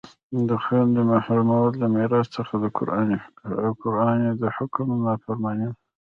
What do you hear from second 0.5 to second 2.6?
خویندو محرومول د میراث څخه